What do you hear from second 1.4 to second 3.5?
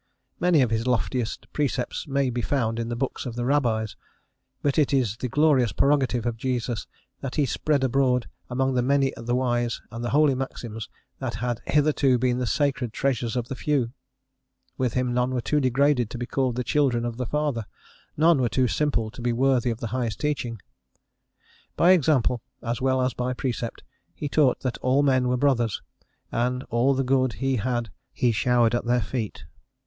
precepts may be found in the books of the